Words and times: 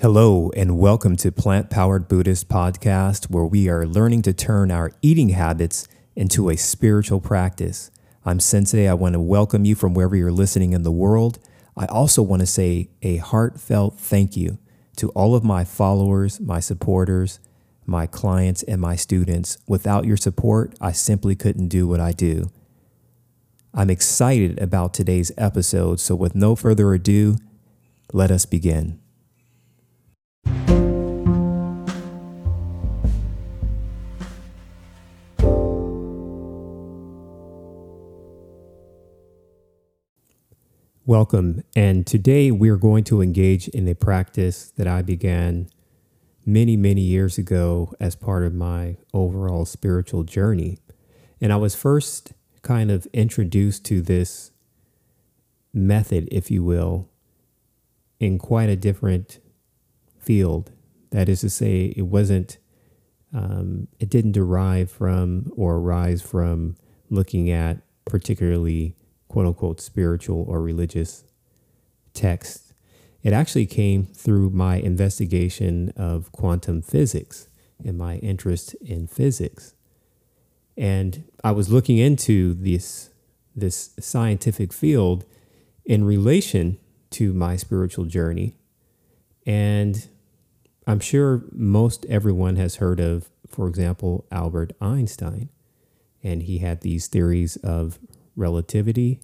Hello, 0.00 0.50
and 0.56 0.78
welcome 0.78 1.14
to 1.16 1.30
Plant 1.30 1.68
Powered 1.68 2.08
Buddhist 2.08 2.48
Podcast, 2.48 3.28
where 3.28 3.44
we 3.44 3.68
are 3.68 3.86
learning 3.86 4.22
to 4.22 4.32
turn 4.32 4.70
our 4.70 4.92
eating 5.02 5.28
habits 5.28 5.86
into 6.16 6.48
a 6.48 6.56
spiritual 6.56 7.20
practice. 7.20 7.90
I'm 8.24 8.40
Sensei. 8.40 8.88
I 8.88 8.94
want 8.94 9.12
to 9.12 9.20
welcome 9.20 9.66
you 9.66 9.74
from 9.74 9.92
wherever 9.92 10.16
you're 10.16 10.32
listening 10.32 10.72
in 10.72 10.84
the 10.84 10.90
world. 10.90 11.38
I 11.76 11.84
also 11.84 12.22
want 12.22 12.40
to 12.40 12.46
say 12.46 12.88
a 13.02 13.18
heartfelt 13.18 13.98
thank 13.98 14.38
you 14.38 14.58
to 14.96 15.10
all 15.10 15.34
of 15.34 15.44
my 15.44 15.64
followers, 15.64 16.40
my 16.40 16.60
supporters, 16.60 17.38
my 17.84 18.06
clients, 18.06 18.62
and 18.62 18.80
my 18.80 18.96
students. 18.96 19.58
Without 19.68 20.06
your 20.06 20.16
support, 20.16 20.74
I 20.80 20.92
simply 20.92 21.36
couldn't 21.36 21.68
do 21.68 21.86
what 21.86 22.00
I 22.00 22.12
do. 22.12 22.50
I'm 23.74 23.90
excited 23.90 24.58
about 24.62 24.94
today's 24.94 25.30
episode, 25.36 26.00
so 26.00 26.14
with 26.14 26.34
no 26.34 26.56
further 26.56 26.90
ado, 26.94 27.36
let 28.14 28.30
us 28.30 28.46
begin. 28.46 28.98
Welcome, 41.10 41.64
and 41.74 42.06
today 42.06 42.52
we 42.52 42.68
are 42.68 42.76
going 42.76 43.02
to 43.02 43.20
engage 43.20 43.66
in 43.66 43.88
a 43.88 43.96
practice 43.96 44.70
that 44.76 44.86
I 44.86 45.02
began 45.02 45.68
many, 46.46 46.76
many 46.76 47.00
years 47.00 47.36
ago 47.36 47.92
as 47.98 48.14
part 48.14 48.44
of 48.44 48.54
my 48.54 48.96
overall 49.12 49.64
spiritual 49.64 50.22
journey. 50.22 50.78
And 51.40 51.52
I 51.52 51.56
was 51.56 51.74
first 51.74 52.32
kind 52.62 52.92
of 52.92 53.08
introduced 53.12 53.84
to 53.86 54.00
this 54.00 54.52
method, 55.74 56.28
if 56.30 56.48
you 56.48 56.62
will, 56.62 57.08
in 58.20 58.38
quite 58.38 58.68
a 58.68 58.76
different 58.76 59.40
field. 60.16 60.70
That 61.10 61.28
is 61.28 61.40
to 61.40 61.50
say, 61.50 61.92
it 61.96 62.06
wasn't, 62.06 62.58
um, 63.34 63.88
it 63.98 64.10
didn't 64.10 64.30
derive 64.30 64.92
from 64.92 65.50
or 65.56 65.74
arise 65.74 66.22
from 66.22 66.76
looking 67.08 67.50
at 67.50 67.78
particularly 68.04 68.94
quote 69.30 69.46
unquote 69.46 69.80
spiritual 69.80 70.44
or 70.48 70.60
religious 70.60 71.22
text. 72.14 72.74
It 73.22 73.32
actually 73.32 73.66
came 73.66 74.06
through 74.06 74.50
my 74.50 74.76
investigation 74.76 75.92
of 75.96 76.32
quantum 76.32 76.82
physics 76.82 77.48
and 77.84 77.96
my 77.96 78.16
interest 78.16 78.74
in 78.80 79.06
physics. 79.06 79.74
And 80.76 81.30
I 81.44 81.52
was 81.52 81.70
looking 81.70 81.96
into 81.96 82.54
this, 82.54 83.10
this 83.54 83.90
scientific 84.00 84.72
field 84.72 85.24
in 85.84 86.02
relation 86.02 86.78
to 87.10 87.32
my 87.32 87.54
spiritual 87.54 88.06
journey. 88.06 88.56
And 89.46 90.08
I'm 90.88 91.00
sure 91.00 91.44
most 91.52 92.04
everyone 92.06 92.56
has 92.56 92.76
heard 92.76 92.98
of, 92.98 93.30
for 93.46 93.68
example, 93.68 94.26
Albert 94.32 94.72
Einstein. 94.80 95.50
And 96.20 96.42
he 96.42 96.58
had 96.58 96.80
these 96.80 97.06
theories 97.06 97.56
of 97.58 98.00
relativity, 98.36 99.20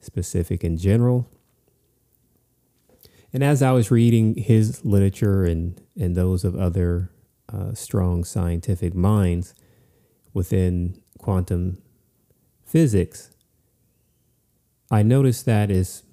specific 0.00 0.64
and 0.64 0.78
general. 0.78 1.28
And 3.32 3.42
as 3.42 3.62
I 3.62 3.72
was 3.72 3.90
reading 3.90 4.34
his 4.34 4.84
literature 4.84 5.44
and, 5.44 5.80
and 5.98 6.16
those 6.16 6.44
of 6.44 6.56
other 6.56 7.10
uh, 7.52 7.74
strong 7.74 8.24
scientific 8.24 8.94
minds 8.94 9.54
within 10.32 11.00
quantum 11.18 11.82
physics, 12.64 13.30
I 14.90 15.02
noticed 15.02 15.44
that 15.46 15.70
is 15.70 16.04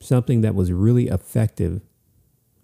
something 0.00 0.40
that 0.40 0.54
was 0.54 0.72
really 0.72 1.08
effective 1.08 1.82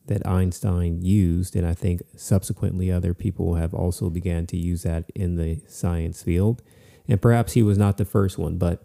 that 0.07 0.27
Einstein 0.27 1.03
used, 1.03 1.55
and 1.55 1.67
I 1.67 1.75
think 1.75 2.03
subsequently 2.17 2.91
other 2.91 3.15
people 3.15 3.55
have 3.55 3.75
also 3.75 4.11
began 4.11 4.47
to 4.47 4.57
use 4.57 4.83
that 4.83 5.05
in 5.15 5.37
the 5.37 5.61
science 5.69 6.23
field. 6.23 6.63
And 7.09 7.21
perhaps 7.21 7.55
he 7.55 7.63
was 7.63 7.79
not 7.79 7.97
the 7.97 8.05
first 8.05 8.39
one, 8.39 8.59
but 8.59 8.83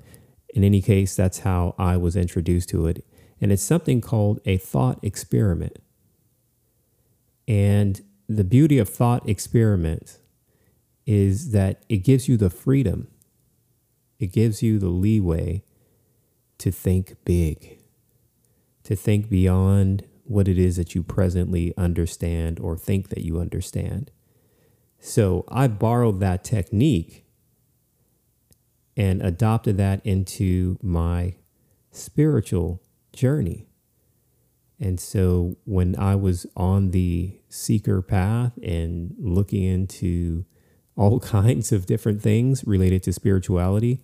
in 0.54 0.64
any 0.64 0.82
case, 0.82 1.16
that's 1.16 1.40
how 1.40 1.76
I 1.78 1.98
was 1.98 2.16
introduced 2.16 2.70
to 2.70 2.88
it. 2.88 3.06
And 3.42 3.52
it's 3.52 3.64
something 3.64 4.00
called 4.00 4.40
a 4.46 4.58
thought 4.58 5.00
experiment. 5.04 5.80
And 7.48 8.02
the 8.30 8.46
beauty 8.46 8.78
of 8.78 8.88
thought 8.88 9.28
experiments 9.28 10.20
is 11.06 11.52
that 11.52 11.84
it 11.90 11.98
gives 11.98 12.30
you 12.30 12.38
the 12.38 12.50
freedom, 12.50 13.08
it 14.20 14.32
gives 14.32 14.64
you 14.64 14.80
the 14.80 14.88
leeway 14.88 15.64
to 16.60 16.72
think 16.72 17.16
big, 17.26 17.80
to 18.84 18.96
think 18.96 19.30
beyond 19.30 20.06
what 20.24 20.48
it 20.48 20.58
is 20.58 20.78
that 20.78 20.96
you 20.96 21.04
presently 21.04 21.74
understand 21.78 22.60
or 22.60 22.78
think 22.78 23.10
that 23.10 23.26
you 23.26 23.40
understand. 23.40 24.12
So 25.00 25.44
I 25.50 25.68
borrowed 25.68 26.22
that 26.22 26.46
technique 26.46 27.23
and 28.96 29.22
adopted 29.22 29.78
that 29.78 30.06
into 30.06 30.78
my 30.82 31.36
spiritual 31.92 32.82
journey. 33.12 33.68
And 34.80 35.00
so 35.00 35.58
when 35.66 35.96
I 35.98 36.16
was 36.16 36.46
on 36.58 36.92
the 36.92 37.40
seeker 37.50 38.02
path 38.02 38.54
and 38.62 39.16
looking 39.18 39.64
into 39.64 40.46
all 40.96 41.20
kinds 41.38 41.72
of 41.72 41.86
different 41.86 42.22
things 42.22 42.66
related 42.66 43.04
to 43.04 43.14
spirituality, 43.14 44.02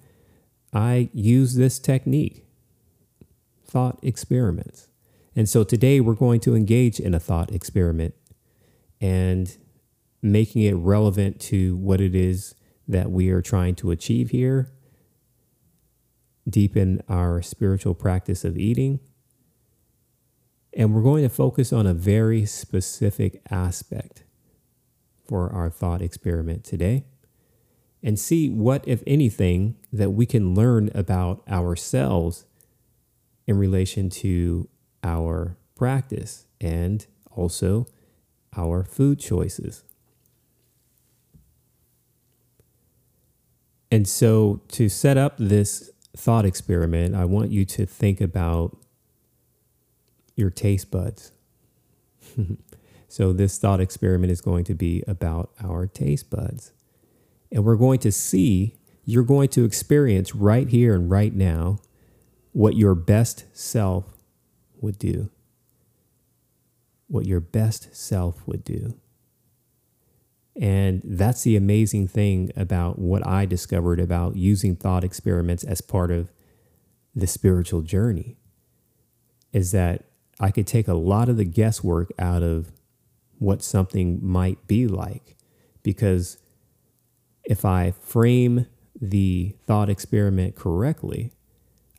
I 0.71 1.09
use 1.13 1.55
this 1.55 1.79
technique, 1.79 2.45
thought 3.65 3.99
experiments. 4.01 4.87
And 5.35 5.49
so 5.49 5.63
today 5.63 5.99
we're 5.99 6.13
going 6.13 6.39
to 6.41 6.55
engage 6.55 6.99
in 6.99 7.13
a 7.13 7.19
thought 7.19 7.51
experiment 7.51 8.13
and 9.01 9.55
making 10.21 10.63
it 10.63 10.73
relevant 10.73 11.39
to 11.39 11.77
what 11.77 12.01
it 12.01 12.13
is 12.13 12.55
that 12.87 13.11
we 13.11 13.29
are 13.29 13.41
trying 13.41 13.75
to 13.75 13.91
achieve 13.91 14.31
here 14.31 14.71
deepen 16.49 17.01
our 17.07 17.41
spiritual 17.41 17.93
practice 17.93 18.43
of 18.43 18.57
eating. 18.57 18.99
And 20.73 20.93
we're 20.93 21.01
going 21.01 21.23
to 21.23 21.29
focus 21.29 21.73
on 21.73 21.87
a 21.87 21.93
very 21.93 22.45
specific 22.45 23.41
aspect 23.49 24.23
for 25.27 25.51
our 25.51 25.69
thought 25.69 26.01
experiment 26.01 26.63
today 26.63 27.05
and 28.01 28.17
see 28.17 28.49
what, 28.49 28.87
if 28.87 29.03
anything, 29.05 29.75
that 29.91 30.11
we 30.11 30.25
can 30.25 30.55
learn 30.55 30.89
about 30.95 31.43
ourselves 31.47 32.45
in 33.45 33.57
relation 33.57 34.09
to 34.09 34.69
our 35.03 35.57
practice 35.75 36.45
and 36.61 37.07
also 37.31 37.85
our 38.55 38.83
food 38.83 39.19
choices. 39.19 39.83
And 43.91 44.07
so, 44.07 44.61
to 44.69 44.87
set 44.87 45.17
up 45.17 45.35
this 45.39 45.91
thought 46.19 46.45
experiment, 46.45 47.15
I 47.15 47.23
want 47.25 47.49
you 47.49 47.63
to 47.65 47.85
think 47.85 48.19
about 48.19 48.77
your 50.35 50.49
taste 50.49 50.91
buds. 50.91 51.31
so, 53.07 53.31
this 53.31 53.57
thought 53.57 53.79
experiment 53.79 54.31
is 54.31 54.41
going 54.41 54.65
to 54.65 54.75
be 54.75 55.03
about 55.07 55.51
our 55.63 55.87
taste 55.87 56.29
buds. 56.29 56.73
And 57.51 57.63
we're 57.63 57.77
going 57.77 57.99
to 57.99 58.11
see, 58.11 58.75
you're 59.05 59.23
going 59.23 59.47
to 59.49 59.63
experience 59.63 60.35
right 60.35 60.67
here 60.67 60.93
and 60.93 61.09
right 61.09 61.33
now 61.33 61.79
what 62.51 62.75
your 62.75 62.95
best 62.95 63.45
self 63.53 64.05
would 64.81 64.99
do. 64.99 65.29
What 67.07 67.25
your 67.25 67.39
best 67.39 67.95
self 67.95 68.45
would 68.45 68.63
do. 68.63 68.99
And 70.59 71.01
that's 71.05 71.43
the 71.43 71.55
amazing 71.55 72.09
thing 72.09 72.51
about 72.57 72.99
what 72.99 73.25
I 73.25 73.45
discovered 73.45 73.99
about 73.99 74.35
using 74.35 74.75
thought 74.75 75.05
experiments 75.05 75.63
as 75.63 75.79
part 75.79 76.11
of 76.11 76.33
the 77.15 77.27
spiritual 77.27 77.81
journey 77.81 78.37
is 79.53 79.71
that 79.71 80.03
I 80.39 80.51
could 80.51 80.67
take 80.67 80.89
a 80.89 80.93
lot 80.93 81.29
of 81.29 81.37
the 81.37 81.45
guesswork 81.45 82.11
out 82.19 82.43
of 82.43 82.73
what 83.37 83.63
something 83.63 84.19
might 84.21 84.67
be 84.67 84.85
like. 84.85 85.37
Because 85.81 86.37
if 87.45 87.63
I 87.63 87.91
frame 87.91 88.67
the 89.01 89.55
thought 89.65 89.89
experiment 89.89 90.55
correctly, 90.55 91.31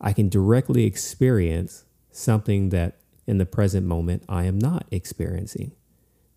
I 0.03 0.13
can 0.13 0.29
directly 0.29 0.85
experience 0.85 1.85
something 2.11 2.69
that 2.69 2.99
in 3.27 3.39
the 3.39 3.47
present 3.47 3.87
moment 3.87 4.23
I 4.29 4.45
am 4.45 4.59
not 4.59 4.87
experiencing. 4.91 5.73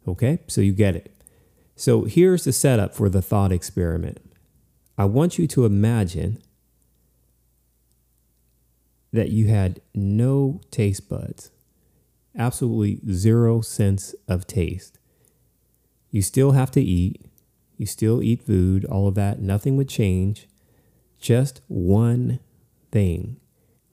Okay, 0.08 0.40
so 0.48 0.62
you 0.62 0.72
get 0.72 0.96
it. 0.96 1.12
So 1.76 2.04
here's 2.04 2.44
the 2.44 2.54
setup 2.54 2.94
for 2.96 3.10
the 3.10 3.22
thought 3.22 3.52
experiment. 3.52 4.20
I 4.98 5.06
want 5.06 5.40
you 5.40 5.48
to 5.48 5.66
imagine 5.66 6.42
that 9.12 9.30
you 9.30 9.48
had 9.48 9.82
no 9.94 10.62
taste 10.72 11.10
buds, 11.10 11.52
absolutely 12.38 13.00
zero 13.12 13.62
sense 13.62 14.16
of 14.28 14.48
taste. 14.48 15.00
You 16.12 16.22
still 16.22 16.52
have 16.52 16.72
to 16.72 16.82
eat, 16.82 17.26
you 17.78 17.86
still 17.86 18.22
eat 18.22 18.44
food, 18.44 18.86
all 18.86 19.08
of 19.08 19.16
that, 19.16 19.40
nothing 19.40 19.78
would 19.78 19.90
change. 19.90 20.48
Just 21.20 21.62
one 21.68 22.40
thing 22.92 23.38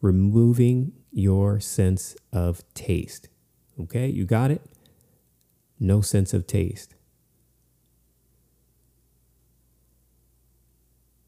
removing 0.02 0.92
your 1.12 1.60
sense 1.60 2.16
of 2.32 2.62
taste. 2.74 3.28
Okay, 3.78 4.08
you 4.08 4.24
got 4.24 4.50
it? 4.50 4.62
no 5.80 6.02
sense 6.02 6.34
of 6.34 6.46
taste. 6.46 6.94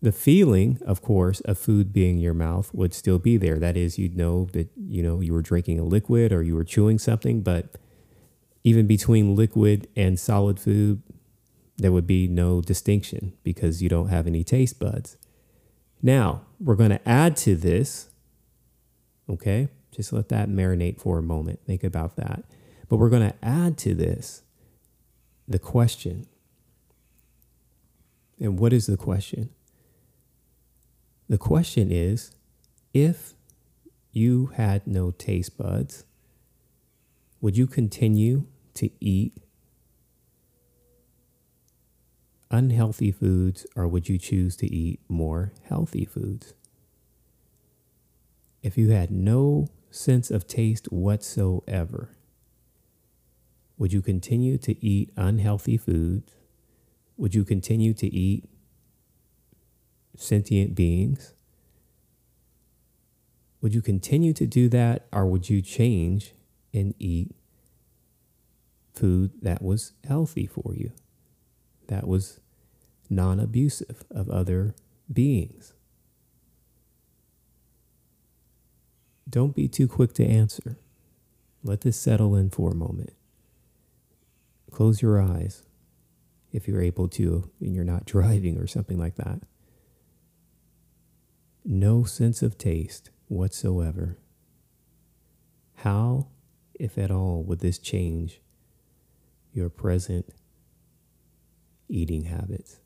The 0.02 0.12
feeling, 0.12 0.80
of 0.84 1.00
course, 1.00 1.40
of 1.42 1.58
food 1.58 1.92
being 1.92 2.16
in 2.16 2.20
your 2.20 2.34
mouth 2.34 2.74
would 2.74 2.92
still 2.92 3.20
be 3.20 3.36
there. 3.36 3.60
That 3.60 3.76
is, 3.76 3.98
you'd 4.00 4.16
know 4.16 4.48
that 4.52 4.68
you 4.76 5.00
know 5.00 5.20
you 5.20 5.32
were 5.32 5.42
drinking 5.42 5.78
a 5.78 5.84
liquid 5.84 6.32
or 6.32 6.42
you 6.42 6.56
were 6.56 6.64
chewing 6.64 6.98
something, 6.98 7.40
but 7.40 7.76
even 8.64 8.88
between 8.88 9.36
liquid 9.36 9.86
and 9.94 10.18
solid 10.18 10.58
food, 10.58 11.02
there 11.76 11.92
would 11.92 12.06
be 12.06 12.26
no 12.26 12.60
distinction 12.60 13.32
because 13.44 13.80
you 13.80 13.88
don't 13.88 14.08
have 14.08 14.26
any 14.26 14.42
taste 14.42 14.80
buds. 14.80 15.16
Now, 16.02 16.42
we're 16.58 16.74
going 16.74 16.90
to 16.90 17.08
add 17.08 17.36
to 17.38 17.54
this, 17.54 18.10
okay? 19.28 19.68
Just 19.94 20.12
let 20.12 20.28
that 20.30 20.48
marinate 20.48 21.00
for 21.00 21.18
a 21.18 21.22
moment. 21.22 21.60
Think 21.64 21.84
about 21.84 22.16
that. 22.16 22.44
But 22.88 22.96
we're 22.96 23.08
going 23.08 23.30
to 23.30 23.36
add 23.40 23.78
to 23.78 23.94
this 23.94 24.42
the 25.46 25.60
question. 25.60 26.26
And 28.40 28.58
what 28.58 28.72
is 28.72 28.86
the 28.86 28.96
question? 28.96 29.50
The 31.32 31.38
question 31.38 31.90
is 31.90 32.30
if 32.92 33.32
you 34.10 34.48
had 34.48 34.86
no 34.86 35.12
taste 35.12 35.56
buds, 35.56 36.04
would 37.40 37.56
you 37.56 37.66
continue 37.66 38.48
to 38.74 38.90
eat 39.00 39.38
unhealthy 42.50 43.10
foods 43.10 43.64
or 43.74 43.88
would 43.88 44.10
you 44.10 44.18
choose 44.18 44.56
to 44.56 44.66
eat 44.66 45.00
more 45.08 45.54
healthy 45.62 46.04
foods? 46.04 46.52
If 48.62 48.76
you 48.76 48.90
had 48.90 49.10
no 49.10 49.68
sense 49.90 50.30
of 50.30 50.46
taste 50.46 50.92
whatsoever, 50.92 52.14
would 53.78 53.94
you 53.94 54.02
continue 54.02 54.58
to 54.58 54.84
eat 54.84 55.14
unhealthy 55.16 55.78
foods? 55.78 56.34
Would 57.16 57.34
you 57.34 57.42
continue 57.42 57.94
to 57.94 58.06
eat 58.14 58.50
sentient 60.16 60.74
beings? 60.74 61.34
Would 63.60 63.74
you 63.74 63.82
continue 63.82 64.32
to 64.34 64.46
do 64.46 64.68
that 64.70 65.06
or 65.12 65.26
would 65.26 65.48
you 65.48 65.62
change 65.62 66.34
and 66.74 66.94
eat 66.98 67.34
food 68.94 69.30
that 69.40 69.62
was 69.62 69.92
healthy 70.06 70.46
for 70.46 70.74
you, 70.74 70.92
that 71.86 72.06
was 72.06 72.40
non 73.08 73.38
abusive 73.38 74.04
of 74.10 74.28
other 74.28 74.74
beings? 75.12 75.74
Don't 79.28 79.54
be 79.54 79.68
too 79.68 79.88
quick 79.88 80.12
to 80.14 80.26
answer. 80.26 80.78
Let 81.64 81.82
this 81.82 81.96
settle 81.96 82.36
in 82.36 82.50
for 82.50 82.70
a 82.70 82.74
moment. 82.74 83.14
Close 84.70 85.00
your 85.00 85.20
eyes 85.20 85.62
if 86.52 86.68
you're 86.68 86.82
able 86.82 87.08
to 87.08 87.50
and 87.60 87.74
you're 87.74 87.84
not 87.84 88.04
driving 88.06 88.58
or 88.58 88.66
something 88.66 88.98
like 88.98 89.16
that. 89.16 89.40
No 91.64 92.04
sense 92.04 92.42
of 92.42 92.58
taste 92.58 93.10
whatsoever. 93.28 94.18
How, 95.76 96.28
if 96.74 96.98
at 96.98 97.10
all, 97.10 97.42
would 97.44 97.60
this 97.60 97.78
change 97.78 98.40
your 99.52 99.68
present 99.68 100.26
eating 101.88 102.24
habits? 102.24 102.80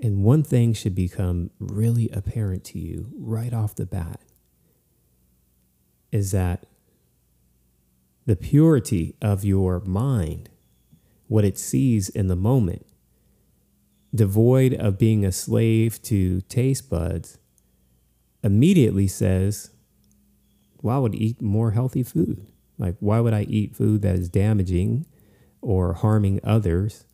And 0.00 0.22
one 0.22 0.42
thing 0.42 0.74
should 0.74 0.94
become 0.94 1.50
really 1.58 2.10
apparent 2.10 2.62
to 2.64 2.78
you 2.78 3.10
right 3.16 3.52
off 3.52 3.74
the 3.74 3.86
bat 3.86 4.20
is 6.12 6.30
that 6.32 6.66
the 8.26 8.36
purity 8.36 9.16
of 9.20 9.44
your 9.44 9.80
mind, 9.80 10.50
what 11.26 11.44
it 11.44 11.58
sees 11.58 12.08
in 12.08 12.28
the 12.28 12.36
moment, 12.36 12.86
devoid 14.14 14.74
of 14.74 14.98
being 14.98 15.24
a 15.24 15.32
slave 15.32 16.00
to 16.02 16.40
taste 16.42 16.88
buds, 16.88 17.38
immediately 18.42 19.08
says, 19.08 19.70
Why 20.80 20.98
would 20.98 21.14
I 21.14 21.18
eat 21.18 21.42
more 21.42 21.72
healthy 21.72 22.02
food? 22.02 22.46
Like, 22.78 22.96
why 23.00 23.20
would 23.20 23.34
I 23.34 23.42
eat 23.42 23.76
food 23.76 24.02
that 24.02 24.16
is 24.16 24.28
damaging 24.28 25.06
or 25.60 25.94
harming 25.94 26.40
others 26.44 27.06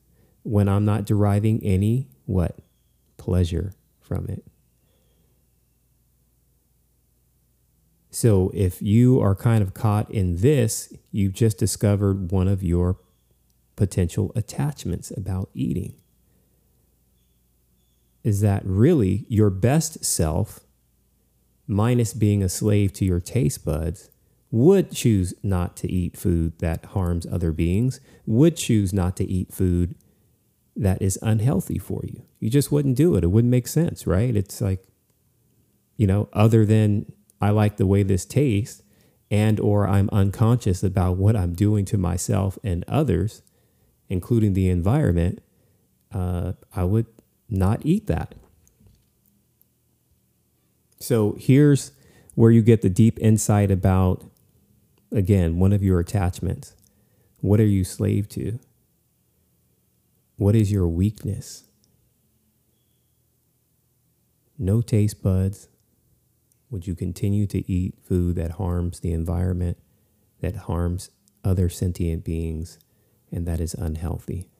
when 0.42 0.68
I'm 0.68 0.84
not 0.84 1.04
deriving 1.04 1.62
any 1.62 2.08
what? 2.26 2.58
pleasure 3.20 3.74
from 4.00 4.26
it. 4.28 4.42
So 8.10 8.50
if 8.54 8.80
you 8.80 9.20
are 9.20 9.36
kind 9.36 9.62
of 9.62 9.74
caught 9.74 10.10
in 10.10 10.36
this, 10.36 10.92
you've 11.12 11.34
just 11.34 11.58
discovered 11.58 12.32
one 12.32 12.48
of 12.48 12.62
your 12.62 12.98
potential 13.76 14.32
attachments 14.34 15.12
about 15.16 15.50
eating. 15.54 15.99
Is 18.22 18.40
that 18.40 18.62
really 18.64 19.24
your 19.28 19.50
best 19.50 20.04
self, 20.04 20.60
minus 21.66 22.12
being 22.12 22.42
a 22.42 22.48
slave 22.48 22.92
to 22.94 23.04
your 23.04 23.20
taste 23.20 23.64
buds, 23.64 24.10
would 24.50 24.90
choose 24.90 25.32
not 25.42 25.76
to 25.76 25.90
eat 25.90 26.16
food 26.16 26.58
that 26.58 26.84
harms 26.86 27.26
other 27.26 27.52
beings, 27.52 28.00
would 28.26 28.56
choose 28.56 28.92
not 28.92 29.16
to 29.16 29.24
eat 29.24 29.52
food 29.52 29.94
that 30.76 31.00
is 31.00 31.18
unhealthy 31.22 31.78
for 31.78 32.02
you. 32.04 32.22
You 32.40 32.50
just 32.50 32.72
wouldn't 32.72 32.96
do 32.96 33.14
it. 33.16 33.24
It 33.24 33.28
wouldn't 33.28 33.50
make 33.50 33.68
sense, 33.68 34.06
right? 34.06 34.34
It's 34.34 34.60
like, 34.60 34.84
you 35.96 36.06
know, 36.06 36.28
other 36.32 36.64
than 36.64 37.12
I 37.40 37.50
like 37.50 37.76
the 37.76 37.86
way 37.86 38.02
this 38.02 38.24
tastes 38.24 38.82
and 39.30 39.60
or 39.60 39.86
I'm 39.86 40.08
unconscious 40.10 40.82
about 40.82 41.16
what 41.16 41.36
I'm 41.36 41.54
doing 41.54 41.84
to 41.86 41.98
myself 41.98 42.58
and 42.64 42.84
others, 42.88 43.42
including 44.08 44.54
the 44.54 44.68
environment, 44.68 45.40
uh, 46.12 46.54
I 46.74 46.84
would 46.84 47.06
not 47.50 47.84
eat 47.84 48.06
that. 48.06 48.34
So 50.98 51.36
here's 51.38 51.92
where 52.34 52.50
you 52.50 52.62
get 52.62 52.82
the 52.82 52.90
deep 52.90 53.18
insight 53.20 53.70
about, 53.70 54.24
again, 55.10 55.58
one 55.58 55.72
of 55.72 55.82
your 55.82 55.98
attachments. 55.98 56.74
What 57.40 57.58
are 57.60 57.66
you 57.66 57.84
slave 57.84 58.28
to? 58.30 58.58
What 60.36 60.54
is 60.54 60.70
your 60.70 60.88
weakness? 60.88 61.64
No 64.58 64.82
taste 64.82 65.22
buds. 65.22 65.68
Would 66.70 66.86
you 66.86 66.94
continue 66.94 67.46
to 67.48 67.70
eat 67.70 67.94
food 68.02 68.36
that 68.36 68.52
harms 68.52 69.00
the 69.00 69.12
environment, 69.12 69.78
that 70.40 70.56
harms 70.56 71.10
other 71.42 71.68
sentient 71.68 72.24
beings, 72.24 72.78
and 73.32 73.46
that 73.46 73.60
is 73.60 73.74
unhealthy? 73.74 74.50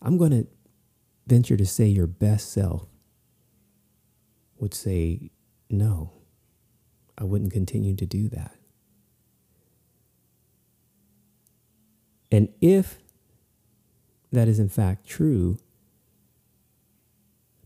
I'm 0.00 0.16
going 0.16 0.30
to 0.30 0.46
venture 1.26 1.56
to 1.56 1.66
say 1.66 1.86
your 1.86 2.06
best 2.06 2.52
self 2.52 2.86
would 4.58 4.74
say, 4.74 5.30
no, 5.70 6.12
I 7.16 7.24
wouldn't 7.24 7.52
continue 7.52 7.94
to 7.96 8.06
do 8.06 8.28
that. 8.28 8.56
And 12.30 12.48
if 12.60 12.98
that 14.32 14.48
is 14.48 14.58
in 14.58 14.68
fact 14.68 15.06
true, 15.06 15.58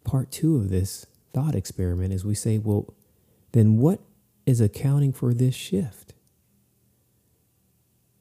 part 0.05 0.31
two 0.31 0.57
of 0.57 0.69
this 0.69 1.07
thought 1.33 1.55
experiment 1.55 2.13
is 2.13 2.25
we 2.25 2.35
say, 2.35 2.59
well, 2.59 2.95
then 3.53 3.79
what 3.79 4.01
is 4.45 4.61
accounting 4.61 5.13
for 5.13 5.33
this 5.33 5.55
shift? 5.55 6.15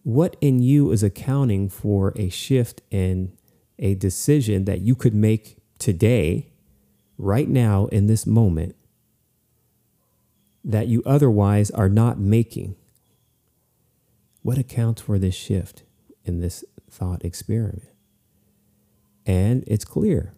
What 0.03 0.37
in 0.39 0.61
you 0.61 0.91
is 0.91 1.03
accounting 1.03 1.67
for 1.67 2.13
a 2.15 2.29
shift 2.29 2.81
in 2.89 3.36
a 3.79 3.95
decision 3.95 4.65
that 4.65 4.81
you 4.81 4.95
could 4.95 5.13
make 5.13 5.57
today, 5.79 6.51
right 7.17 7.49
now, 7.49 7.87
in 7.87 8.07
this 8.07 8.25
moment, 8.25 8.75
that 10.63 10.87
you 10.87 11.03
otherwise 11.05 11.71
are 11.71 11.89
not 11.89 12.19
making? 12.19 12.75
What 14.41 14.57
accounts 14.57 15.01
for 15.01 15.19
this 15.19 15.35
shift 15.35 15.83
in 16.25 16.39
this 16.39 16.63
thought 16.89 17.23
experiment? 17.23 17.89
And 19.25 19.63
it's 19.67 19.85
clear 19.85 20.33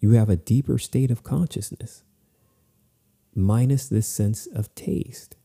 you 0.00 0.12
have 0.12 0.28
a 0.30 0.36
deeper 0.36 0.78
state 0.78 1.10
of 1.10 1.22
consciousness 1.22 2.02
minus 3.34 3.86
this 3.86 4.06
sense 4.06 4.46
of 4.46 4.74
taste. 4.74 5.36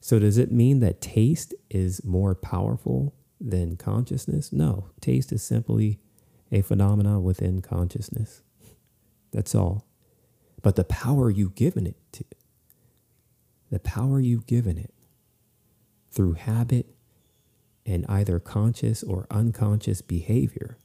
So, 0.00 0.18
does 0.18 0.38
it 0.38 0.52
mean 0.52 0.80
that 0.80 1.00
taste 1.00 1.52
is 1.68 2.04
more 2.04 2.34
powerful 2.34 3.14
than 3.40 3.76
consciousness? 3.76 4.52
No, 4.52 4.90
taste 5.00 5.32
is 5.32 5.42
simply 5.42 5.98
a 6.52 6.62
phenomenon 6.62 7.22
within 7.22 7.62
consciousness. 7.62 8.42
That's 9.32 9.54
all. 9.54 9.86
But 10.62 10.76
the 10.76 10.84
power 10.84 11.30
you've 11.30 11.54
given 11.54 11.86
it 11.86 11.96
to, 12.12 12.24
the 13.70 13.78
power 13.78 14.20
you've 14.20 14.46
given 14.46 14.76
it 14.76 14.92
through 16.10 16.34
habit 16.34 16.86
and 17.86 18.04
either 18.08 18.38
conscious 18.38 19.02
or 19.02 19.26
unconscious 19.30 20.02
behavior 20.02 20.76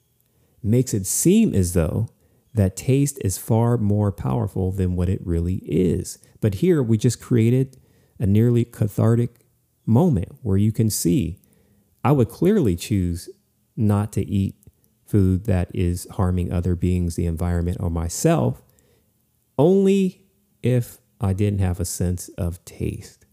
makes 0.64 0.94
it 0.94 1.06
seem 1.06 1.54
as 1.54 1.74
though 1.74 2.08
that 2.54 2.78
taste 2.78 3.20
is 3.24 3.38
far 3.38 3.78
more 3.78 4.12
powerful 4.12 4.72
than 4.72 4.96
what 4.96 5.10
it 5.10 5.26
really 5.26 5.58
is. 5.66 6.20
But 6.40 6.56
here 6.56 6.82
we 6.82 6.98
just 6.98 7.22
created 7.22 7.78
a 8.18 8.26
nearly 8.26 8.64
cathartic 8.64 9.42
moment 9.86 10.30
where 10.42 10.58
you 10.58 10.72
can 10.72 10.90
see 10.90 11.40
I 12.06 12.12
would 12.12 12.30
clearly 12.30 12.76
choose 12.76 13.30
not 13.76 14.14
to 14.14 14.24
eat 14.24 14.56
food 15.08 15.46
that 15.46 15.72
is 15.74 16.06
harming 16.12 16.54
other 16.54 16.76
beings, 16.76 17.16
the 17.16 17.26
environment, 17.26 17.78
or 17.80 17.90
myself, 17.90 18.62
only 19.58 20.24
if 20.62 21.00
I 21.20 21.34
didn't 21.34 21.60
have 21.60 21.80
a 21.80 21.86
sense 21.86 22.30
of 22.38 22.64
taste. 22.64 23.26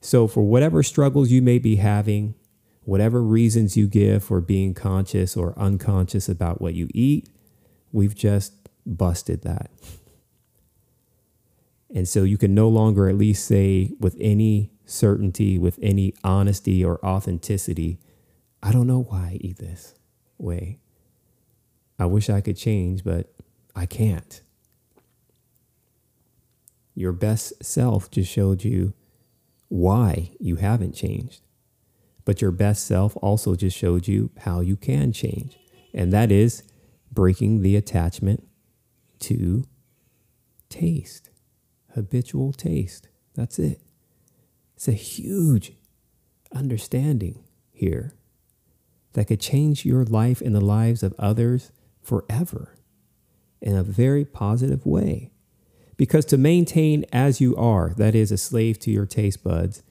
So, 0.00 0.26
for 0.26 0.42
whatever 0.42 0.82
struggles 0.82 1.30
you 1.30 1.42
may 1.42 1.60
be 1.60 1.76
having, 1.76 2.34
whatever 2.82 3.22
reasons 3.22 3.76
you 3.76 3.86
give 3.86 4.24
for 4.24 4.40
being 4.40 4.74
conscious 4.74 5.36
or 5.36 5.56
unconscious 5.56 6.28
about 6.28 6.60
what 6.60 6.74
you 6.74 6.88
eat, 6.92 7.28
we've 7.92 8.16
just 8.16 8.52
busted 8.84 9.42
that. 9.42 9.70
And 11.94 12.08
so 12.08 12.24
you 12.24 12.36
can 12.36 12.52
no 12.52 12.68
longer 12.68 13.08
at 13.08 13.16
least 13.16 13.46
say 13.46 13.92
with 14.00 14.16
any 14.18 14.72
certainty, 14.92 15.58
with 15.58 15.78
any 15.82 16.14
honesty 16.22 16.84
or 16.84 17.04
authenticity, 17.04 17.98
I 18.62 18.72
don't 18.72 18.86
know 18.86 19.02
why 19.02 19.32
I 19.32 19.38
eat 19.40 19.58
this 19.58 19.94
way. 20.38 20.78
I 21.98 22.06
wish 22.06 22.28
I 22.30 22.40
could 22.40 22.56
change, 22.56 23.04
but 23.04 23.32
I 23.74 23.86
can't. 23.86 24.42
Your 26.94 27.12
best 27.12 27.64
self 27.64 28.10
just 28.10 28.30
showed 28.30 28.64
you 28.64 28.92
why 29.68 30.32
you 30.38 30.56
haven't 30.56 30.94
changed. 30.94 31.40
But 32.24 32.40
your 32.40 32.50
best 32.50 32.86
self 32.86 33.16
also 33.16 33.56
just 33.56 33.76
showed 33.76 34.06
you 34.06 34.30
how 34.40 34.60
you 34.60 34.76
can 34.76 35.12
change. 35.12 35.58
And 35.94 36.12
that 36.12 36.30
is 36.30 36.62
breaking 37.10 37.62
the 37.62 37.76
attachment 37.76 38.46
to 39.20 39.64
taste, 40.68 41.30
habitual 41.94 42.52
taste. 42.52 43.08
That's 43.34 43.58
it. 43.58 43.80
It's 44.82 44.88
a 44.88 44.92
huge 44.94 45.74
understanding 46.52 47.44
here 47.70 48.16
that 49.12 49.28
could 49.28 49.38
change 49.38 49.86
your 49.86 50.04
life 50.04 50.40
and 50.40 50.56
the 50.56 50.60
lives 50.60 51.04
of 51.04 51.14
others 51.20 51.70
forever 52.00 52.74
in 53.60 53.76
a 53.76 53.84
very 53.84 54.24
positive 54.24 54.84
way. 54.84 55.30
Because 55.96 56.24
to 56.24 56.36
maintain 56.36 57.04
as 57.12 57.40
you 57.40 57.54
are, 57.54 57.94
that 57.96 58.16
is, 58.16 58.32
a 58.32 58.36
slave 58.36 58.80
to 58.80 58.90
your 58.90 59.06
taste 59.06 59.44
buds, 59.44 59.84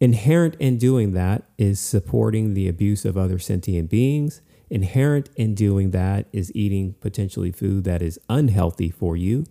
inherent 0.00 0.56
in 0.56 0.76
doing 0.76 1.12
that 1.12 1.44
is 1.56 1.78
supporting 1.78 2.54
the 2.54 2.66
abuse 2.66 3.04
of 3.04 3.16
other 3.16 3.38
sentient 3.38 3.90
beings. 3.90 4.40
Inherent 4.70 5.30
in 5.36 5.54
doing 5.54 5.92
that 5.92 6.26
is 6.32 6.50
eating 6.52 6.94
potentially 6.94 7.52
food 7.52 7.84
that 7.84 8.02
is 8.02 8.18
unhealthy 8.28 8.90
for 8.90 9.16
you. 9.16 9.44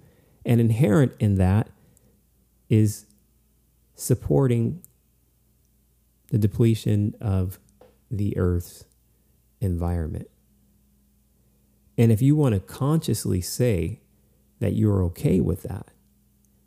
And 0.46 0.60
inherent 0.60 1.14
in 1.18 1.36
that 1.36 1.70
is 2.68 3.06
supporting 3.96 4.82
the 6.30 6.38
depletion 6.38 7.16
of 7.22 7.60
the 8.10 8.38
earth's 8.38 8.86
environment. 9.62 10.30
And 11.98 12.12
if 12.12 12.22
you 12.22 12.36
want 12.36 12.56
to 12.56 12.60
consciously 12.60 13.42
say 13.42 14.02
that 14.60 14.74
you're 14.74 15.04
okay 15.04 15.40
with 15.40 15.64
that, 15.64 15.90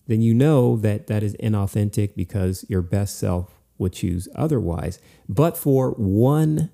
then 0.06 0.20
you 0.20 0.34
know 0.34 0.76
that 0.76 1.08
that 1.08 1.22
is 1.22 1.34
inauthentic 1.36 2.14
because 2.14 2.64
your 2.68 2.82
best 2.82 3.18
self 3.18 3.60
would 3.78 3.92
choose 3.92 4.28
otherwise. 4.34 5.00
But 5.28 5.56
for 5.56 5.90
one 5.92 6.70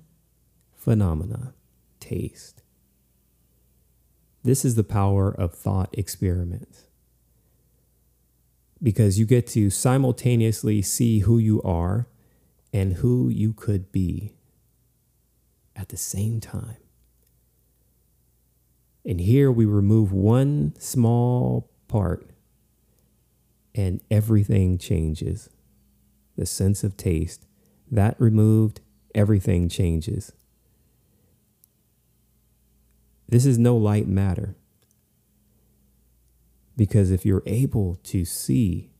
phenomena, 0.75 1.53
taste. 1.99 2.61
This 4.43 4.65
is 4.65 4.75
the 4.75 4.83
power 4.83 5.31
of 5.31 5.53
thought 5.53 5.89
experiments. 5.97 6.83
Because 8.83 9.17
you 9.17 9.25
get 9.25 9.47
to 9.47 9.69
simultaneously 9.69 10.81
see 10.81 11.19
who 11.19 11.37
you 11.37 11.61
are 11.63 12.07
and 12.73 12.93
who 12.93 13.29
you 13.29 13.53
could 13.53 13.91
be 13.91 14.35
at 15.75 15.89
the 15.89 15.97
same 15.97 16.41
time. 16.41 16.77
And 19.05 19.21
here 19.21 19.51
we 19.51 19.65
remove 19.65 20.11
one 20.11 20.73
small 20.79 21.69
part 21.87 22.29
and 23.75 24.01
everything 24.11 24.77
changes. 24.77 25.49
The 26.37 26.45
sense 26.45 26.83
of 26.83 26.97
taste, 26.97 27.45
that 27.91 28.19
removed, 28.19 28.81
everything 29.13 29.69
changes. 29.69 30.31
This 33.27 33.45
is 33.45 33.57
no 33.57 33.75
light 33.75 34.07
matter. 34.07 34.55
Because 36.75 37.11
if 37.11 37.25
you're 37.25 37.43
able 37.45 37.95
to 38.03 38.25
see 38.25 38.91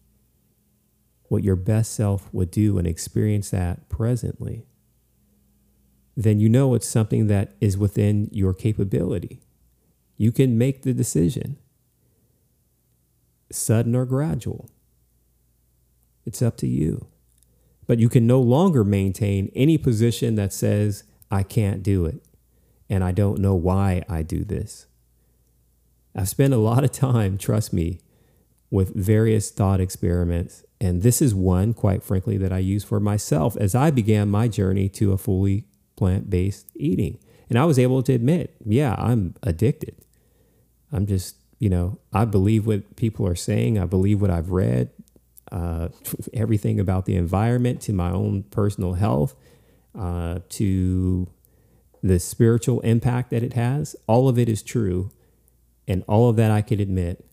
what 1.23 1.43
your 1.43 1.55
best 1.55 1.93
self 1.93 2.31
would 2.33 2.51
do 2.51 2.77
and 2.77 2.87
experience 2.87 3.49
that 3.49 3.89
presently, 3.89 4.67
then 6.15 6.39
you 6.39 6.47
know 6.47 6.75
it's 6.75 6.87
something 6.87 7.27
that 7.27 7.53
is 7.59 7.77
within 7.77 8.29
your 8.31 8.53
capability. 8.53 9.41
You 10.15 10.31
can 10.31 10.57
make 10.57 10.83
the 10.83 10.93
decision, 10.93 11.57
sudden 13.51 13.95
or 13.95 14.05
gradual. 14.05 14.69
It's 16.25 16.41
up 16.41 16.57
to 16.57 16.67
you. 16.67 17.07
But 17.87 17.99
you 17.99 18.09
can 18.09 18.25
no 18.25 18.39
longer 18.39 18.83
maintain 18.83 19.51
any 19.55 19.77
position 19.77 20.35
that 20.35 20.53
says, 20.53 21.03
I 21.29 21.43
can't 21.43 21.83
do 21.83 22.05
it 22.05 22.23
and 22.89 23.03
I 23.03 23.11
don't 23.11 23.39
know 23.39 23.55
why 23.55 24.03
I 24.07 24.21
do 24.21 24.43
this. 24.43 24.85
I've 26.15 26.29
spent 26.29 26.53
a 26.53 26.57
lot 26.57 26.83
of 26.83 26.91
time, 26.91 27.37
trust 27.37 27.73
me, 27.73 27.99
with 28.69 28.93
various 28.95 29.49
thought 29.51 29.79
experiments. 29.79 30.63
And 30.81 31.01
this 31.01 31.21
is 31.21 31.33
one, 31.33 31.73
quite 31.73 32.03
frankly, 32.03 32.37
that 32.37 32.51
I 32.51 32.59
use 32.59 32.83
for 32.83 32.99
myself 32.99 33.55
as 33.57 33.75
I 33.75 33.91
began 33.91 34.29
my 34.29 34.47
journey 34.47 34.89
to 34.89 35.11
a 35.11 35.17
fully 35.17 35.65
plant 35.95 36.29
based 36.29 36.71
eating. 36.75 37.19
And 37.49 37.59
I 37.59 37.65
was 37.65 37.77
able 37.77 38.01
to 38.03 38.13
admit, 38.13 38.55
yeah, 38.65 38.95
I'm 38.97 39.35
addicted. 39.43 39.95
I'm 40.91 41.05
just, 41.05 41.35
you 41.59 41.69
know, 41.69 41.99
I 42.11 42.25
believe 42.25 42.65
what 42.65 42.95
people 42.95 43.27
are 43.27 43.35
saying, 43.35 43.79
I 43.79 43.85
believe 43.85 44.21
what 44.21 44.31
I've 44.31 44.49
read, 44.49 44.89
uh, 45.51 45.89
everything 46.33 46.79
about 46.79 47.05
the 47.05 47.15
environment 47.15 47.81
to 47.81 47.93
my 47.93 48.11
own 48.11 48.43
personal 48.43 48.93
health, 48.93 49.35
uh, 49.97 50.39
to 50.49 51.27
the 52.01 52.19
spiritual 52.19 52.81
impact 52.81 53.29
that 53.29 53.43
it 53.43 53.53
has. 53.53 53.95
All 54.07 54.27
of 54.27 54.37
it 54.37 54.49
is 54.49 54.61
true. 54.61 55.11
And 55.87 56.03
all 56.07 56.29
of 56.29 56.35
that 56.37 56.51
I 56.51 56.61
can 56.61 56.79
admit. 56.79 57.25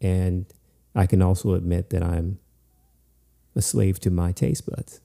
And 0.00 0.46
I 0.94 1.06
can 1.06 1.22
also 1.22 1.54
admit 1.54 1.90
that 1.90 2.02
I'm 2.02 2.38
a 3.54 3.62
slave 3.62 4.00
to 4.00 4.10
my 4.10 4.32
taste 4.32 4.66
buds. 4.66 5.00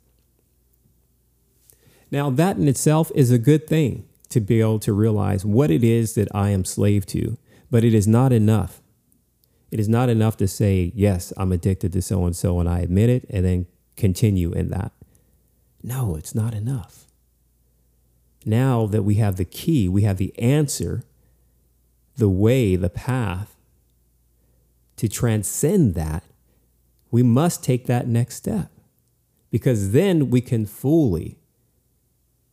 Now, 2.11 2.29
that 2.29 2.57
in 2.57 2.67
itself 2.67 3.11
is 3.15 3.31
a 3.31 3.37
good 3.37 3.67
thing 3.67 4.05
to 4.29 4.41
be 4.41 4.59
able 4.59 4.79
to 4.79 4.93
realize 4.93 5.45
what 5.45 5.71
it 5.71 5.83
is 5.83 6.15
that 6.15 6.27
I 6.33 6.49
am 6.49 6.65
slave 6.65 7.05
to, 7.07 7.37
but 7.69 7.83
it 7.83 7.93
is 7.93 8.07
not 8.07 8.33
enough. 8.33 8.81
It 9.71 9.79
is 9.79 9.87
not 9.87 10.09
enough 10.09 10.35
to 10.37 10.47
say, 10.47 10.91
yes, 10.93 11.31
I'm 11.37 11.53
addicted 11.53 11.93
to 11.93 12.01
so 12.01 12.25
and 12.25 12.35
so, 12.35 12.59
and 12.59 12.67
I 12.67 12.79
admit 12.79 13.09
it, 13.09 13.25
and 13.29 13.45
then 13.45 13.67
continue 13.95 14.51
in 14.51 14.69
that. 14.69 14.91
No, 15.81 16.15
it's 16.15 16.35
not 16.35 16.53
enough. 16.53 17.07
Now 18.45 18.87
that 18.87 19.03
we 19.03 19.15
have 19.15 19.37
the 19.37 19.45
key, 19.45 19.87
we 19.87 20.01
have 20.01 20.17
the 20.17 20.37
answer, 20.37 21.03
the 22.21 22.29
way, 22.29 22.75
the 22.75 22.87
path 22.87 23.57
to 24.95 25.09
transcend 25.09 25.95
that, 25.95 26.23
we 27.09 27.23
must 27.23 27.63
take 27.63 27.87
that 27.87 28.07
next 28.07 28.35
step 28.35 28.69
because 29.49 29.91
then 29.91 30.29
we 30.29 30.39
can 30.39 30.67
fully 30.67 31.39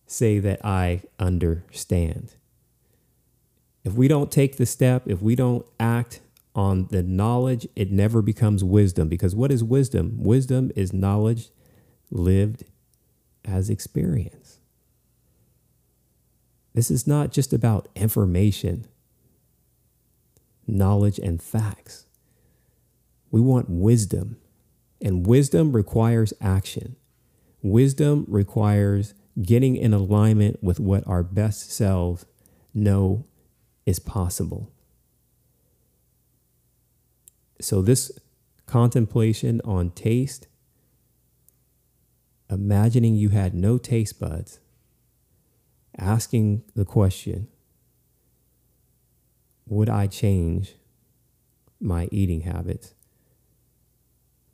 say 0.07 0.39
that 0.39 0.65
I 0.65 1.03
understand. 1.19 2.37
If 3.85 3.93
we 3.93 4.09
don't 4.09 4.33
take 4.33 4.57
the 4.57 4.65
step, 4.65 5.03
if 5.05 5.21
we 5.21 5.37
don't 5.37 5.67
act 5.79 6.21
on 6.55 6.87
the 6.87 7.03
knowledge, 7.03 7.69
it 7.77 7.93
never 7.93 8.23
becomes 8.23 8.65
wisdom. 8.65 9.11
Because 9.11 9.37
what 9.37 9.53
is 9.53 9.63
wisdom? 9.63 10.15
Wisdom 10.17 10.73
is 10.75 10.95
knowledge 10.95 11.51
lived 12.11 12.65
as 13.45 13.69
experience. 13.69 14.61
This 16.73 16.91
is 16.91 17.07
not 17.07 17.33
just 17.33 17.53
about 17.53 17.91
information, 17.95 18.87
knowledge, 20.69 21.19
and 21.19 21.43
facts. 21.43 22.07
We 23.31 23.41
want 23.41 23.69
wisdom, 23.69 24.37
and 25.01 25.27
wisdom 25.27 25.73
requires 25.73 26.33
action. 26.41 26.97
Wisdom 27.63 28.25
requires 28.29 29.15
getting 29.43 29.77
in 29.77 29.93
alignment 29.93 30.63
with 30.63 30.81
what 30.81 31.07
our 31.07 31.23
best 31.23 31.71
selves 31.71 32.27
know 32.75 33.25
is 33.87 33.99
possible. 33.99 34.71
So, 37.61 37.83
this 37.83 38.13
contemplation 38.67 39.61
on 39.65 39.91
taste, 39.91 40.47
imagining 42.51 43.17
you 43.17 43.31
had 43.31 43.55
no 43.55 43.79
taste 43.79 44.21
buds, 44.21 44.61
asking 45.99 46.63
the 46.77 46.85
question 46.85 47.49
Would 49.69 49.91
I 49.91 50.07
change 50.07 50.77
my 51.81 52.09
eating 52.11 52.43
habits? 52.43 52.95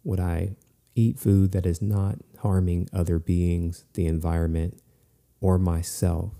Would 0.02 0.20
I 0.20 0.56
eat 0.94 1.18
food 1.18 1.52
that 1.52 1.66
is 1.66 1.80
not 1.80 2.18
harming 2.38 2.88
other 2.92 3.18
beings, 3.18 3.84
the 3.94 4.06
environment, 4.06 4.80
or 5.40 5.58
myself 5.58 6.32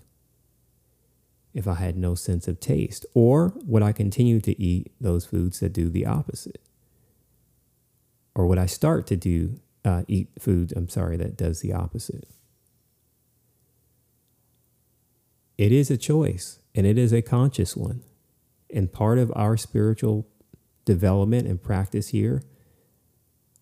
if 1.53 1.67
I 1.67 1.75
had 1.75 1.97
no 1.97 2.15
sense 2.15 2.47
of 2.47 2.59
taste? 2.59 3.05
Or 3.13 3.53
would 3.65 3.81
I 3.81 3.93
continue 3.93 4.41
to 4.41 4.61
eat 4.61 4.91
those 4.99 5.25
foods 5.25 5.61
that 5.61 5.73
do 5.73 5.89
the 5.89 6.05
opposite? 6.05 6.61
Or 8.35 8.45
would 8.45 8.57
I 8.57 8.65
start 8.65 9.07
to 9.07 9.15
do 9.15 9.61
uh, 9.85 10.03
eat 10.07 10.29
food, 10.37 10.73
I'm 10.75 10.89
sorry, 10.89 11.15
that 11.17 11.37
does 11.37 11.61
the 11.61 11.71
opposite? 11.71 12.27
It 15.57 15.71
is 15.71 15.89
a 15.89 15.95
choice 15.95 16.59
and 16.75 16.85
it 16.85 16.97
is 16.97 17.13
a 17.13 17.21
conscious 17.21 17.77
one. 17.77 18.01
And 18.73 18.91
part 18.91 19.17
of 19.19 19.31
our 19.35 19.57
spiritual 19.57 20.27
development 20.85 21.47
and 21.47 21.61
practice 21.61 22.09
here 22.09 22.43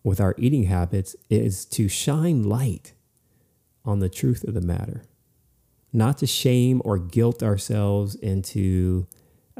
with 0.03 0.19
our 0.19 0.35
eating 0.37 0.63
habits 0.63 1.15
is 1.29 1.65
to 1.65 1.87
shine 1.87 2.43
light 2.43 2.93
on 3.85 3.99
the 3.99 4.09
truth 4.09 4.43
of 4.43 4.53
the 4.53 4.61
matter, 4.61 5.03
not 5.91 6.17
to 6.17 6.27
shame 6.27 6.81
or 6.83 6.97
guilt 6.97 7.41
ourselves 7.41 8.15
into 8.15 9.07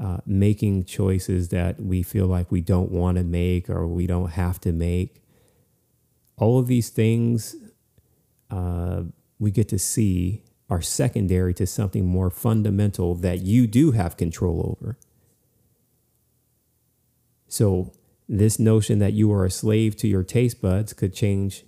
uh, 0.02 0.18
making 0.26 0.86
choices 0.86 1.50
that 1.50 1.80
we 1.80 2.04
feel 2.04 2.26
like 2.26 2.52
we 2.52 2.62
don't 2.62 2.92
want 2.92 3.18
to 3.18 3.24
make 3.24 3.70
or 3.70 3.88
we 3.88 4.08
don't 4.08 4.32
have 4.32 4.60
to 4.60 4.72
make. 4.72 5.22
All 6.38 6.58
of 6.60 6.68
these 6.68 6.90
things 6.90 7.56
uh, 8.50 9.04
we 9.40 9.52
get 9.52 9.70
to 9.70 9.80
see 9.80 10.44
are 10.70 10.82
secondary 10.82 11.54
to 11.54 11.68
something 11.68 12.06
more 12.06 12.30
fundamental 12.30 13.14
that 13.16 13.42
you 13.42 13.68
do 13.68 13.92
have 13.92 14.18
control 14.18 14.76
over. 14.80 14.98
So, 17.54 17.94
this 18.28 18.58
notion 18.58 18.98
that 18.98 19.14
you 19.14 19.32
are 19.32 19.46
a 19.46 19.52
slave 19.52 19.96
to 19.98 20.08
your 20.08 20.24
taste 20.24 20.60
buds 20.60 20.92
could 20.92 21.14
change 21.14 21.66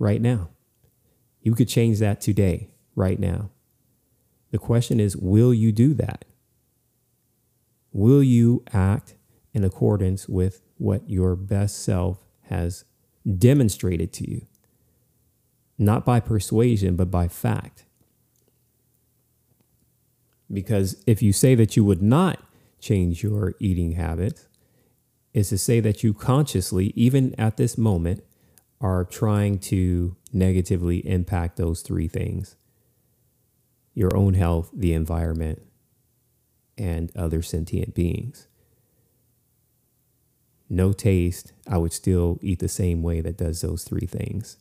right 0.00 0.20
now. 0.20 0.48
You 1.42 1.54
could 1.54 1.68
change 1.68 2.00
that 2.00 2.20
today, 2.20 2.70
right 2.96 3.20
now. 3.20 3.50
The 4.50 4.58
question 4.58 4.98
is 4.98 5.16
will 5.16 5.54
you 5.54 5.70
do 5.70 5.94
that? 5.94 6.24
Will 7.92 8.20
you 8.20 8.64
act 8.72 9.14
in 9.54 9.62
accordance 9.62 10.28
with 10.28 10.60
what 10.76 11.08
your 11.08 11.36
best 11.36 11.84
self 11.84 12.26
has 12.48 12.84
demonstrated 13.38 14.12
to 14.14 14.28
you? 14.28 14.48
Not 15.78 16.04
by 16.04 16.18
persuasion, 16.18 16.96
but 16.96 17.12
by 17.12 17.28
fact. 17.28 17.84
Because 20.52 21.00
if 21.06 21.22
you 21.22 21.32
say 21.32 21.54
that 21.54 21.76
you 21.76 21.84
would 21.84 22.02
not 22.02 22.42
change 22.80 23.22
your 23.22 23.54
eating 23.60 23.92
habits, 23.92 24.48
is 25.32 25.48
to 25.50 25.58
say 25.58 25.80
that 25.80 26.02
you 26.02 26.12
consciously, 26.12 26.92
even 26.96 27.34
at 27.38 27.56
this 27.56 27.78
moment, 27.78 28.24
are 28.80 29.04
trying 29.04 29.58
to 29.58 30.16
negatively 30.32 31.06
impact 31.06 31.56
those 31.56 31.82
three 31.82 32.08
things 32.08 32.56
your 33.92 34.16
own 34.16 34.34
health, 34.34 34.70
the 34.72 34.94
environment, 34.94 35.60
and 36.78 37.10
other 37.16 37.42
sentient 37.42 37.92
beings. 37.92 38.46
No 40.70 40.92
taste, 40.92 41.52
I 41.66 41.76
would 41.76 41.92
still 41.92 42.38
eat 42.40 42.60
the 42.60 42.68
same 42.68 43.02
way 43.02 43.20
that 43.20 43.36
does 43.36 43.60
those 43.60 43.82
three 43.82 44.06
things. 44.06 44.56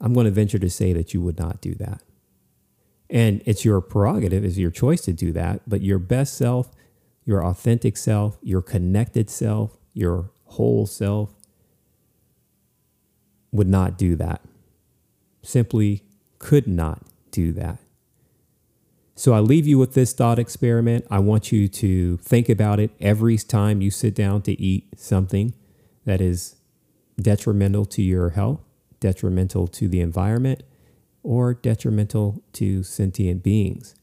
I'm 0.00 0.12
going 0.12 0.26
to 0.26 0.32
venture 0.32 0.58
to 0.58 0.68
say 0.68 0.92
that 0.92 1.14
you 1.14 1.22
would 1.22 1.38
not 1.38 1.60
do 1.60 1.74
that. 1.76 2.02
And 3.08 3.42
it's 3.46 3.64
your 3.64 3.80
prerogative, 3.80 4.44
it's 4.44 4.58
your 4.58 4.72
choice 4.72 5.00
to 5.02 5.12
do 5.12 5.32
that, 5.32 5.62
but 5.66 5.80
your 5.80 6.00
best 6.00 6.36
self, 6.36 6.72
your 7.24 7.44
authentic 7.44 7.96
self, 7.96 8.38
your 8.42 8.60
connected 8.60 9.30
self, 9.30 9.78
your 9.98 10.30
whole 10.44 10.86
self 10.86 11.34
would 13.50 13.68
not 13.68 13.98
do 13.98 14.14
that. 14.16 14.40
Simply 15.42 16.04
could 16.38 16.68
not 16.68 17.02
do 17.30 17.52
that. 17.52 17.78
So 19.16 19.34
I 19.34 19.40
leave 19.40 19.66
you 19.66 19.78
with 19.78 19.94
this 19.94 20.12
thought 20.12 20.38
experiment. 20.38 21.04
I 21.10 21.18
want 21.18 21.50
you 21.50 21.66
to 21.66 22.18
think 22.18 22.48
about 22.48 22.78
it 22.78 22.92
every 23.00 23.36
time 23.36 23.80
you 23.80 23.90
sit 23.90 24.14
down 24.14 24.42
to 24.42 24.52
eat 24.60 24.86
something 24.96 25.54
that 26.04 26.20
is 26.20 26.54
detrimental 27.20 27.84
to 27.86 28.02
your 28.02 28.30
health, 28.30 28.60
detrimental 29.00 29.66
to 29.66 29.88
the 29.88 30.00
environment, 30.00 30.62
or 31.24 31.52
detrimental 31.52 32.44
to 32.52 32.84
sentient 32.84 33.42
beings. 33.42 33.96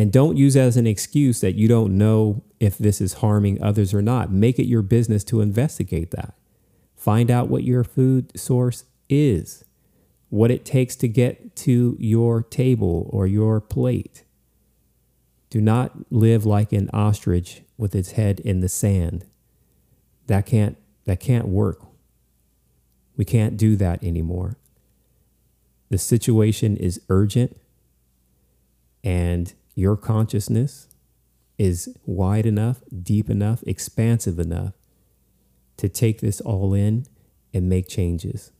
And 0.00 0.10
don't 0.10 0.38
use 0.38 0.56
as 0.56 0.78
an 0.78 0.86
excuse 0.86 1.42
that 1.42 1.56
you 1.56 1.68
don't 1.68 1.98
know 1.98 2.42
if 2.58 2.78
this 2.78 3.02
is 3.02 3.12
harming 3.20 3.62
others 3.62 3.92
or 3.92 4.00
not. 4.00 4.32
Make 4.32 4.58
it 4.58 4.64
your 4.64 4.80
business 4.80 5.22
to 5.24 5.42
investigate 5.42 6.10
that. 6.12 6.32
Find 6.96 7.30
out 7.30 7.50
what 7.50 7.64
your 7.64 7.84
food 7.84 8.32
source 8.34 8.84
is, 9.10 9.62
what 10.30 10.50
it 10.50 10.64
takes 10.64 10.96
to 10.96 11.06
get 11.06 11.54
to 11.56 11.98
your 12.00 12.42
table 12.42 13.10
or 13.12 13.26
your 13.26 13.60
plate. 13.60 14.24
Do 15.50 15.60
not 15.60 16.10
live 16.10 16.46
like 16.46 16.72
an 16.72 16.88
ostrich 16.94 17.60
with 17.76 17.94
its 17.94 18.12
head 18.12 18.40
in 18.40 18.60
the 18.60 18.70
sand. 18.70 19.26
That 20.28 20.46
can't 20.46 20.78
that 21.04 21.20
can't 21.20 21.48
work. 21.48 21.82
We 23.18 23.26
can't 23.26 23.58
do 23.58 23.76
that 23.76 24.02
anymore. 24.02 24.56
The 25.90 25.98
situation 25.98 26.78
is 26.78 27.02
urgent 27.10 27.60
and 29.04 29.52
your 29.80 29.96
consciousness 29.96 30.88
is 31.58 31.94
wide 32.04 32.44
enough, 32.44 32.82
deep 33.02 33.30
enough, 33.30 33.62
expansive 33.66 34.38
enough 34.38 34.74
to 35.78 35.88
take 35.88 36.20
this 36.20 36.40
all 36.42 36.74
in 36.74 37.06
and 37.54 37.68
make 37.68 37.88
changes. 37.88 38.52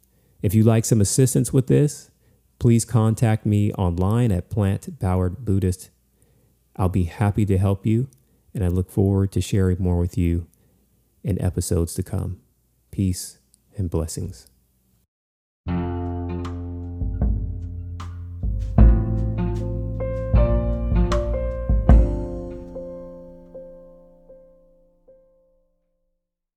If 0.42 0.54
you'd 0.54 0.66
like 0.66 0.86
some 0.86 1.00
assistance 1.00 1.52
with 1.52 1.66
this, 1.66 2.10
please 2.58 2.86
contact 2.86 3.44
me 3.44 3.72
online 3.74 4.32
at 4.32 4.48
Plant 4.48 4.98
Powered 4.98 5.44
Buddhist. 5.44 5.90
I'll 6.76 6.88
be 6.88 7.04
happy 7.04 7.44
to 7.46 7.58
help 7.58 7.84
you, 7.84 8.08
and 8.54 8.64
I 8.64 8.68
look 8.68 8.90
forward 8.90 9.32
to 9.32 9.42
sharing 9.42 9.76
more 9.78 9.98
with 9.98 10.16
you 10.16 10.46
in 11.22 11.40
episodes 11.40 11.92
to 11.94 12.02
come. 12.02 12.40
Peace 12.90 13.38
and 13.76 13.90
blessings. 13.90 14.46